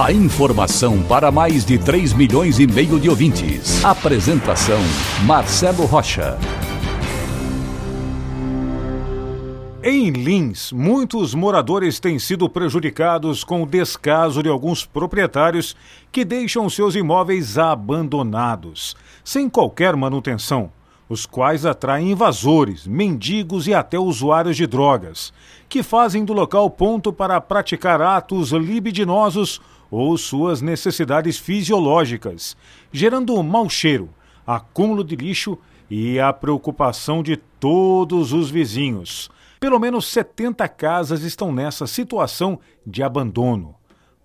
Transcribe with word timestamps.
A 0.00 0.10
informação 0.10 1.02
para 1.02 1.30
mais 1.30 1.66
de 1.66 1.76
3 1.78 2.14
milhões 2.14 2.58
e 2.58 2.66
meio 2.66 2.98
de 2.98 3.10
ouvintes. 3.10 3.84
Apresentação 3.84 4.80
Marcelo 5.26 5.84
Rocha. 5.84 6.38
Em 9.82 10.10
Lins, 10.10 10.72
muitos 10.72 11.34
moradores 11.34 12.00
têm 12.00 12.18
sido 12.18 12.48
prejudicados 12.48 13.44
com 13.44 13.62
o 13.62 13.66
descaso 13.66 14.42
de 14.42 14.48
alguns 14.48 14.84
proprietários 14.84 15.76
que 16.10 16.24
deixam 16.24 16.70
seus 16.70 16.94
imóveis 16.94 17.58
abandonados, 17.58 18.96
sem 19.22 19.48
qualquer 19.48 19.94
manutenção 19.94 20.70
os 21.12 21.26
quais 21.26 21.66
atraem 21.66 22.12
invasores, 22.12 22.86
mendigos 22.86 23.66
e 23.66 23.74
até 23.74 23.98
usuários 23.98 24.56
de 24.56 24.66
drogas, 24.66 25.30
que 25.68 25.82
fazem 25.82 26.24
do 26.24 26.32
local 26.32 26.70
ponto 26.70 27.12
para 27.12 27.38
praticar 27.38 28.00
atos 28.00 28.50
libidinosos 28.52 29.60
ou 29.92 30.16
suas 30.16 30.62
necessidades 30.62 31.36
fisiológicas, 31.36 32.56
gerando 32.90 33.40
mau 33.42 33.68
cheiro, 33.68 34.08
acúmulo 34.46 35.04
de 35.04 35.14
lixo 35.14 35.58
e 35.90 36.18
a 36.18 36.32
preocupação 36.32 37.22
de 37.22 37.36
todos 37.36 38.32
os 38.32 38.50
vizinhos. 38.50 39.30
Pelo 39.60 39.78
menos 39.78 40.06
70 40.06 40.66
casas 40.70 41.22
estão 41.22 41.52
nessa 41.52 41.86
situação 41.86 42.58
de 42.86 43.02
abandono. 43.02 43.74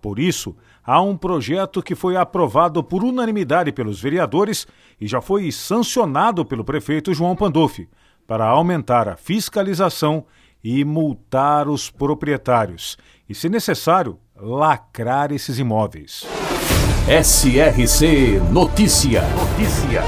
Por 0.00 0.20
isso, 0.20 0.54
há 0.84 1.02
um 1.02 1.16
projeto 1.16 1.82
que 1.82 1.96
foi 1.96 2.16
aprovado 2.16 2.80
por 2.84 3.02
unanimidade 3.02 3.72
pelos 3.72 4.00
vereadores 4.00 4.68
e 5.00 5.08
já 5.08 5.20
foi 5.20 5.50
sancionado 5.50 6.44
pelo 6.44 6.62
prefeito 6.62 7.12
João 7.12 7.34
Pandolfi 7.34 7.88
para 8.24 8.46
aumentar 8.46 9.08
a 9.08 9.16
fiscalização 9.16 10.24
e 10.62 10.84
multar 10.84 11.68
os 11.68 11.90
proprietários 11.90 12.96
e, 13.28 13.34
se 13.34 13.48
necessário, 13.48 14.16
lacrar 14.38 15.32
esses 15.32 15.58
imóveis. 15.58 16.26
SRC 17.08 18.40
Notícia. 18.52 19.22
Notícia. 19.22 20.02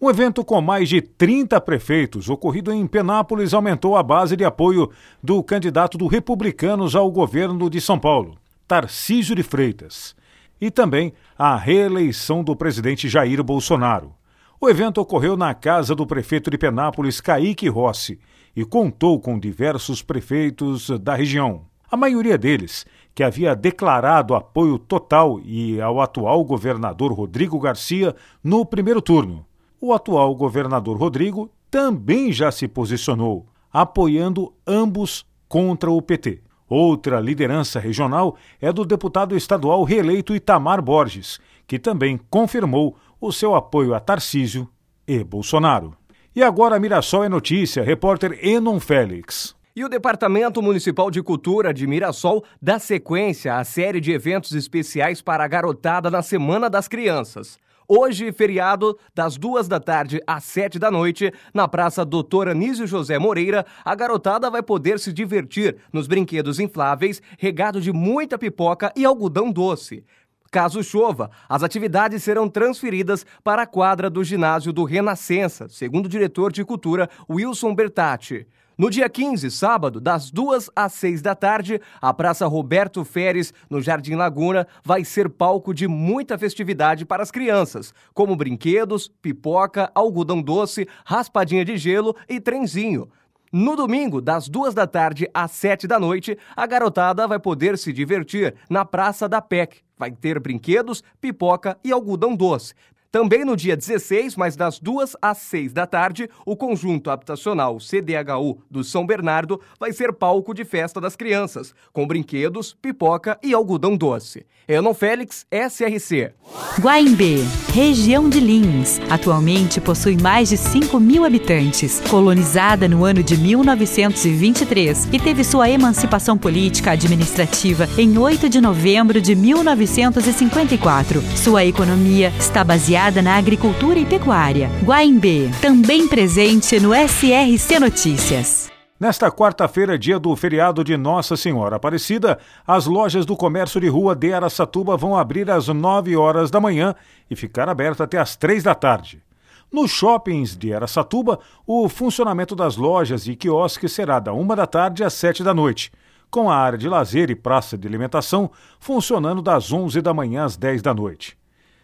Um 0.00 0.08
evento 0.08 0.44
com 0.44 0.60
mais 0.60 0.88
de 0.88 1.00
30 1.00 1.60
prefeitos, 1.60 2.28
ocorrido 2.28 2.72
em 2.72 2.86
Penápolis, 2.86 3.52
aumentou 3.52 3.96
a 3.96 4.02
base 4.02 4.36
de 4.36 4.44
apoio 4.44 4.90
do 5.22 5.42
candidato 5.42 5.98
do 5.98 6.06
Republicanos 6.06 6.94
ao 6.94 7.10
governo 7.10 7.68
de 7.68 7.80
São 7.80 7.98
Paulo, 7.98 8.36
Tarcísio 8.66 9.34
de 9.34 9.42
Freitas, 9.42 10.14
e 10.60 10.70
também 10.70 11.12
a 11.36 11.56
reeleição 11.56 12.42
do 12.42 12.54
presidente 12.56 13.08
Jair 13.08 13.42
Bolsonaro. 13.42 14.14
O 14.60 14.68
evento 14.68 15.00
ocorreu 15.00 15.36
na 15.36 15.54
casa 15.54 15.94
do 15.94 16.06
prefeito 16.06 16.50
de 16.50 16.58
Penápolis, 16.58 17.20
Caíque 17.20 17.68
Rossi, 17.68 18.18
e 18.56 18.64
contou 18.64 19.20
com 19.20 19.38
diversos 19.38 20.02
prefeitos 20.02 20.90
da 21.00 21.14
região. 21.14 21.62
A 21.90 21.96
maioria 21.96 22.36
deles, 22.36 22.84
que 23.14 23.22
havia 23.22 23.54
declarado 23.54 24.34
apoio 24.34 24.78
total 24.78 25.40
e 25.44 25.80
ao 25.80 26.00
atual 26.00 26.44
governador 26.44 27.12
Rodrigo 27.12 27.58
Garcia 27.58 28.14
no 28.42 28.64
primeiro 28.66 29.00
turno 29.00 29.48
o 29.80 29.92
atual 29.92 30.34
governador 30.34 30.96
Rodrigo 30.96 31.50
também 31.70 32.32
já 32.32 32.50
se 32.50 32.66
posicionou, 32.66 33.46
apoiando 33.72 34.52
ambos 34.66 35.24
contra 35.48 35.90
o 35.90 36.02
PT. 36.02 36.42
Outra 36.68 37.20
liderança 37.20 37.78
regional 37.78 38.36
é 38.60 38.72
do 38.72 38.84
deputado 38.84 39.36
estadual 39.36 39.84
reeleito 39.84 40.34
Itamar 40.34 40.82
Borges, 40.82 41.40
que 41.66 41.78
também 41.78 42.18
confirmou 42.28 42.96
o 43.20 43.32
seu 43.32 43.54
apoio 43.54 43.94
a 43.94 44.00
Tarcísio 44.00 44.68
e 45.06 45.22
Bolsonaro. 45.24 45.96
E 46.34 46.42
agora 46.42 46.78
Mirassol 46.78 47.24
é 47.24 47.28
notícia, 47.28 47.82
repórter 47.82 48.38
Enon 48.44 48.78
Félix. 48.78 49.56
E 49.74 49.84
o 49.84 49.88
Departamento 49.88 50.60
Municipal 50.60 51.10
de 51.10 51.22
Cultura 51.22 51.72
de 51.72 51.86
Mirassol 51.86 52.44
dá 52.60 52.78
sequência 52.78 53.56
à 53.56 53.64
série 53.64 54.00
de 54.00 54.12
eventos 54.12 54.52
especiais 54.52 55.22
para 55.22 55.44
a 55.44 55.48
garotada 55.48 56.10
na 56.10 56.22
Semana 56.22 56.68
das 56.68 56.88
Crianças. 56.88 57.58
Hoje, 57.90 58.30
feriado, 58.32 58.98
das 59.14 59.38
duas 59.38 59.66
da 59.66 59.80
tarde 59.80 60.20
às 60.26 60.44
sete 60.44 60.78
da 60.78 60.90
noite, 60.90 61.32
na 61.54 61.66
Praça 61.66 62.04
Doutor 62.04 62.46
Anísio 62.46 62.86
José 62.86 63.18
Moreira, 63.18 63.64
a 63.82 63.94
garotada 63.94 64.50
vai 64.50 64.62
poder 64.62 64.98
se 64.98 65.10
divertir 65.10 65.76
nos 65.90 66.06
brinquedos 66.06 66.60
infláveis, 66.60 67.22
regado 67.38 67.80
de 67.80 67.90
muita 67.90 68.36
pipoca 68.36 68.92
e 68.94 69.06
algodão 69.06 69.50
doce. 69.50 70.04
Caso 70.50 70.82
chova, 70.82 71.30
as 71.46 71.62
atividades 71.62 72.22
serão 72.22 72.48
transferidas 72.48 73.26
para 73.44 73.62
a 73.62 73.66
quadra 73.66 74.08
do 74.08 74.24
ginásio 74.24 74.72
do 74.72 74.84
Renascença, 74.84 75.68
segundo 75.68 76.06
o 76.06 76.08
diretor 76.08 76.50
de 76.50 76.64
cultura 76.64 77.08
Wilson 77.28 77.74
Bertatti. 77.74 78.46
No 78.78 78.88
dia 78.88 79.08
15, 79.10 79.50
sábado, 79.50 80.00
das 80.00 80.30
2 80.30 80.70
às 80.74 80.92
6 80.92 81.20
da 81.20 81.34
tarde, 81.34 81.80
a 82.00 82.14
Praça 82.14 82.46
Roberto 82.46 83.04
Feres, 83.04 83.52
no 83.68 83.82
Jardim 83.82 84.14
Laguna, 84.14 84.68
vai 84.84 85.04
ser 85.04 85.28
palco 85.28 85.74
de 85.74 85.88
muita 85.88 86.38
festividade 86.38 87.04
para 87.04 87.22
as 87.22 87.30
crianças, 87.30 87.92
como 88.14 88.36
brinquedos, 88.36 89.08
pipoca, 89.20 89.90
algodão 89.94 90.40
doce, 90.40 90.88
raspadinha 91.04 91.64
de 91.64 91.76
gelo 91.76 92.14
e 92.28 92.40
trenzinho. 92.40 93.10
No 93.52 93.74
domingo, 93.76 94.20
das 94.20 94.48
duas 94.48 94.74
da 94.74 94.86
tarde 94.86 95.28
às 95.32 95.52
sete 95.52 95.86
da 95.86 95.98
noite, 95.98 96.36
a 96.54 96.66
garotada 96.66 97.26
vai 97.26 97.38
poder 97.38 97.78
se 97.78 97.92
divertir 97.92 98.54
na 98.68 98.84
Praça 98.84 99.28
da 99.28 99.40
PEC. 99.40 99.78
Vai 99.96 100.10
ter 100.10 100.38
brinquedos, 100.38 101.02
pipoca 101.20 101.78
e 101.82 101.90
algodão 101.90 102.36
doce. 102.36 102.74
Também 103.10 103.42
no 103.42 103.56
dia 103.56 103.74
16, 103.74 104.36
mas 104.36 104.54
das 104.54 104.78
2 104.78 105.16
às 105.22 105.38
6 105.38 105.72
da 105.72 105.86
tarde, 105.86 106.28
o 106.44 106.54
conjunto 106.54 107.10
habitacional 107.10 107.78
CDHU 107.78 108.60
do 108.70 108.84
São 108.84 109.06
Bernardo 109.06 109.58
vai 109.80 109.94
ser 109.94 110.12
palco 110.12 110.52
de 110.52 110.62
festa 110.62 111.00
das 111.00 111.16
crianças, 111.16 111.74
com 111.90 112.06
brinquedos, 112.06 112.74
pipoca 112.74 113.38
e 113.42 113.54
algodão 113.54 113.96
doce. 113.96 114.44
Enon 114.68 114.92
Félix, 114.92 115.46
SRC. 115.50 116.34
Guaimbê, 116.78 117.38
região 117.72 118.28
de 118.28 118.38
Lins, 118.38 119.00
atualmente 119.08 119.80
possui 119.80 120.18
mais 120.20 120.50
de 120.50 120.58
5 120.58 121.00
mil 121.00 121.24
habitantes, 121.24 122.02
colonizada 122.10 122.86
no 122.86 123.06
ano 123.06 123.22
de 123.22 123.38
1923 123.38 125.08
e 125.10 125.18
teve 125.18 125.42
sua 125.42 125.70
emancipação 125.70 126.36
política 126.36 126.90
administrativa 126.90 127.88
em 127.96 128.18
8 128.18 128.50
de 128.50 128.60
novembro 128.60 129.18
de 129.18 129.34
1954. 129.34 131.22
Sua 131.34 131.64
economia 131.64 132.30
está 132.38 132.62
baseada 132.62 132.98
na 133.10 133.36
agricultura 133.36 133.98
e 133.98 134.04
pecuária. 134.04 134.70
Guaimbê, 134.84 135.50
também 135.60 136.06
presente 136.06 136.78
no 136.78 136.94
SRC 136.94 137.78
Notícias. 137.80 138.70
Nesta 139.00 139.30
quarta-feira, 139.30 139.96
dia 139.96 140.18
do 140.18 140.34
feriado 140.34 140.82
de 140.82 140.96
Nossa 140.96 141.36
Senhora 141.36 141.76
Aparecida, 141.76 142.38
as 142.66 142.86
lojas 142.86 143.24
do 143.24 143.36
comércio 143.36 143.80
de 143.80 143.86
rua 143.86 144.14
de 144.14 144.32
Araçatuba 144.32 144.96
vão 144.96 145.16
abrir 145.16 145.48
às 145.48 145.68
9 145.68 146.16
horas 146.16 146.50
da 146.50 146.60
manhã 146.60 146.94
e 147.30 147.36
ficar 147.36 147.68
abertas 147.68 148.00
até 148.00 148.18
às 148.18 148.34
3 148.34 148.64
da 148.64 148.74
tarde. 148.74 149.22
Nos 149.70 149.92
shoppings 149.92 150.56
de 150.56 150.74
Araçatuba, 150.74 151.38
o 151.64 151.88
funcionamento 151.88 152.56
das 152.56 152.76
lojas 152.76 153.28
e 153.28 153.36
quiosques 153.36 153.92
será 153.92 154.18
da 154.18 154.32
1 154.32 154.46
da 154.48 154.66
tarde 154.66 155.04
às 155.04 155.14
7 155.14 155.44
da 155.44 155.54
noite, 155.54 155.92
com 156.28 156.50
a 156.50 156.56
área 156.56 156.76
de 156.76 156.88
lazer 156.88 157.30
e 157.30 157.36
praça 157.36 157.78
de 157.78 157.86
alimentação 157.86 158.50
funcionando 158.80 159.40
das 159.40 159.72
11 159.72 160.02
da 160.02 160.12
manhã 160.12 160.44
às 160.44 160.56
10 160.56 160.82
da 160.82 160.92
noite. 160.92 161.37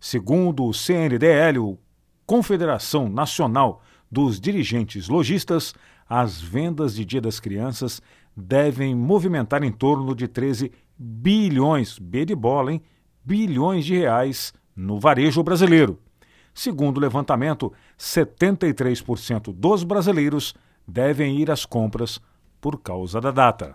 Segundo 0.00 0.64
o 0.64 0.72
CNDL, 0.72 1.78
Confederação 2.24 3.08
Nacional 3.08 3.82
dos 4.10 4.40
Dirigentes 4.40 5.08
Logistas, 5.08 5.74
as 6.08 6.40
vendas 6.40 6.94
de 6.94 7.04
Dia 7.04 7.20
das 7.20 7.40
Crianças 7.40 8.00
devem 8.36 8.94
movimentar 8.94 9.62
em 9.64 9.72
torno 9.72 10.14
de 10.14 10.28
13 10.28 10.70
bilhões, 10.96 11.98
B 11.98 12.24
de 12.24 12.34
bola, 12.34 12.72
hein? 12.72 12.82
bilhões 13.24 13.84
de 13.84 13.96
reais 13.96 14.54
no 14.74 14.98
varejo 14.98 15.42
brasileiro. 15.42 15.98
Segundo 16.54 16.96
o 16.98 17.00
levantamento, 17.00 17.72
73% 17.98 19.52
dos 19.52 19.84
brasileiros 19.84 20.54
devem 20.86 21.38
ir 21.38 21.50
às 21.50 21.66
compras 21.66 22.20
por 22.60 22.80
causa 22.80 23.20
da 23.20 23.30
data. 23.30 23.74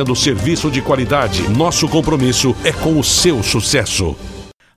oferecendo 0.00 0.16
serviço 0.16 0.70
de 0.70 0.80
qualidade. 0.80 1.48
Nosso 1.50 1.88
compromisso 1.88 2.54
é 2.64 2.72
com 2.72 2.98
o 2.98 3.04
seu 3.04 3.42
sucesso. 3.42 4.16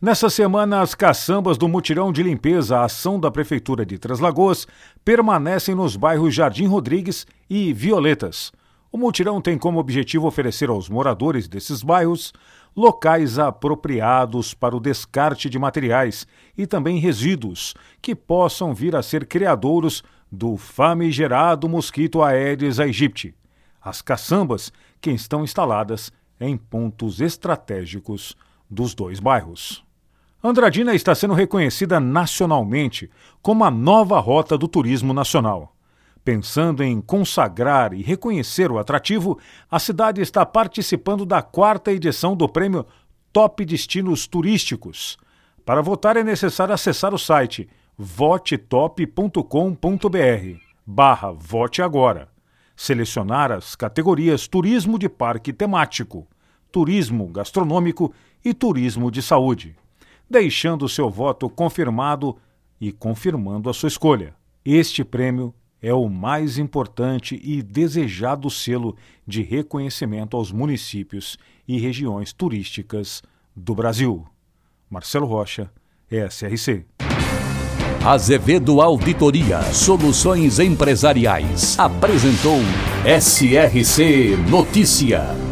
Nessa 0.00 0.30
semana, 0.30 0.80
as 0.80 0.94
caçambas 0.94 1.58
do 1.58 1.68
mutirão 1.68 2.10
de 2.10 2.22
limpeza 2.22 2.78
à 2.78 2.84
ação 2.84 3.20
da 3.20 3.30
Prefeitura 3.30 3.84
de 3.84 3.98
Três 3.98 4.18
Lagoas 4.18 4.66
permanecem 5.04 5.74
nos 5.74 5.94
bairros 5.94 6.34
Jardim 6.34 6.66
Rodrigues 6.66 7.26
e 7.50 7.72
Violetas. 7.72 8.50
O 8.90 8.96
mutirão 8.96 9.40
tem 9.40 9.58
como 9.58 9.78
objetivo 9.78 10.26
oferecer 10.26 10.70
aos 10.70 10.88
moradores 10.88 11.46
desses 11.46 11.82
bairros 11.82 12.32
locais 12.74 13.38
apropriados 13.38 14.54
para 14.54 14.74
o 14.74 14.80
descarte 14.80 15.50
de 15.50 15.58
materiais 15.58 16.26
e 16.56 16.66
também 16.66 16.98
resíduos 16.98 17.74
que 18.00 18.14
possam 18.14 18.72
vir 18.72 18.96
a 18.96 19.02
ser 19.02 19.26
criadouros 19.26 20.02
do 20.32 20.56
famigerado 20.56 21.68
mosquito 21.68 22.22
Aedes 22.22 22.80
aegypti. 22.80 23.34
As 23.82 24.02
caçambas 24.02 24.72
que 25.00 25.10
estão 25.10 25.42
instaladas 25.42 26.12
em 26.40 26.56
pontos 26.56 27.20
estratégicos 27.20 28.36
dos 28.68 28.94
dois 28.94 29.20
bairros. 29.20 29.84
Andradina 30.42 30.94
está 30.94 31.14
sendo 31.14 31.34
reconhecida 31.34 32.00
nacionalmente 32.00 33.10
como 33.42 33.62
a 33.62 33.70
nova 33.70 34.18
rota 34.18 34.56
do 34.56 34.66
turismo 34.66 35.12
nacional. 35.12 35.76
Pensando 36.24 36.82
em 36.82 37.00
consagrar 37.00 37.92
e 37.92 38.02
reconhecer 38.02 38.70
o 38.70 38.78
atrativo, 38.78 39.38
a 39.70 39.78
cidade 39.78 40.20
está 40.20 40.46
participando 40.46 41.26
da 41.26 41.42
quarta 41.42 41.92
edição 41.92 42.34
do 42.34 42.48
prêmio 42.48 42.86
Top 43.32 43.62
Destinos 43.64 44.26
Turísticos. 44.26 45.18
Para 45.64 45.82
votar 45.82 46.16
é 46.16 46.24
necessário 46.24 46.72
acessar 46.74 47.12
o 47.12 47.18
site 47.18 47.68
votetop.com.br 47.98 49.40
barra 50.86 51.30
vote 51.32 51.82
agora 51.82 52.29
selecionar 52.80 53.52
as 53.52 53.76
categorias 53.76 54.48
Turismo 54.48 54.98
de 54.98 55.06
Parque 55.06 55.52
Temático, 55.52 56.26
Turismo 56.72 57.26
Gastronômico 57.26 58.10
e 58.42 58.54
Turismo 58.54 59.10
de 59.10 59.20
Saúde, 59.20 59.76
deixando 60.30 60.88
seu 60.88 61.10
voto 61.10 61.50
confirmado 61.50 62.38
e 62.80 62.90
confirmando 62.90 63.68
a 63.68 63.74
sua 63.74 63.88
escolha. 63.88 64.34
Este 64.64 65.04
prêmio 65.04 65.54
é 65.82 65.92
o 65.92 66.08
mais 66.08 66.56
importante 66.56 67.38
e 67.44 67.60
desejado 67.60 68.48
selo 68.48 68.96
de 69.26 69.42
reconhecimento 69.42 70.34
aos 70.34 70.50
municípios 70.50 71.36
e 71.68 71.78
regiões 71.78 72.32
turísticas 72.32 73.22
do 73.54 73.74
Brasil. 73.74 74.26
Marcelo 74.88 75.26
Rocha, 75.26 75.70
SRC. 76.10 76.86
Azevedo 78.04 78.80
Auditoria 78.80 79.60
Soluções 79.74 80.58
Empresariais 80.58 81.78
apresentou 81.78 82.58
SRC 83.04 84.38
Notícia. 84.48 85.49